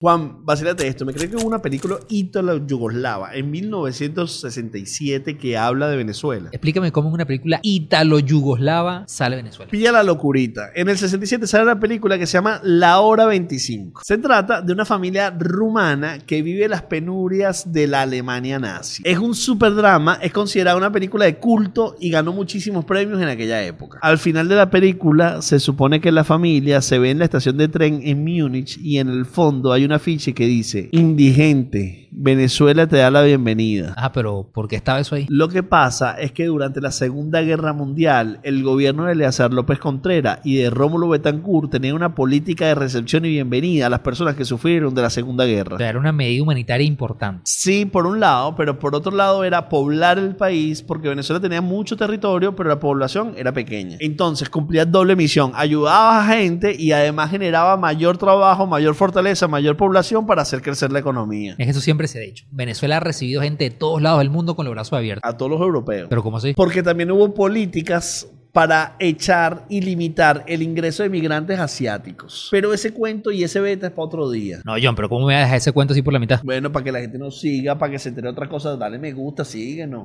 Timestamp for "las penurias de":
16.68-17.88